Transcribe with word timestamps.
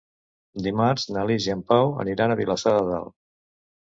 Dimarts 0.67 1.03
na 1.17 1.27
Lis 1.31 1.47
i 1.49 1.53
en 1.55 1.63
Pau 1.73 1.93
aniran 2.07 2.33
a 2.33 2.39
Vilassar 2.41 2.75
de 2.81 2.85
Dalt. 2.91 3.17